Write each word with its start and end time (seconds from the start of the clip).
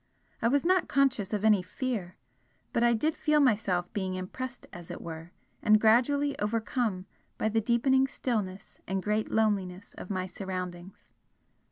I 0.41 0.47
was 0.47 0.65
not 0.65 0.87
conscious 0.87 1.31
of 1.31 1.45
any 1.45 1.61
fear, 1.61 2.17
but 2.73 2.81
I 2.81 2.95
did 2.95 3.15
feel 3.15 3.39
myself 3.39 3.93
being 3.93 4.15
impressed 4.15 4.65
as 4.73 4.89
it 4.89 4.99
were 4.99 5.31
and 5.61 5.79
gradually 5.79 6.35
overcome 6.39 7.05
by 7.37 7.49
the 7.49 7.61
deepening 7.61 8.07
stillness 8.07 8.79
and 8.87 9.03
great 9.03 9.29
loneliness 9.29 9.93
of 9.99 10.09
my 10.09 10.25
surroundings. 10.25 11.11